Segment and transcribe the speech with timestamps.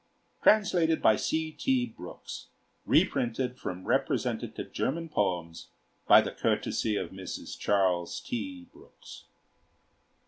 [0.41, 1.51] Translated by C.
[1.51, 1.85] T.
[1.85, 2.47] Brooks:
[2.87, 5.67] Reprinted from 'Representative German Poems'
[6.07, 7.55] by the courtesy of Mrs.
[7.55, 8.63] Charles T.
[8.73, 9.25] Brooks.